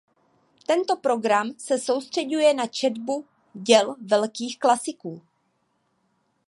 [0.67, 5.21] Tento program se soustřeďuje na četbu děl velkých klasiků.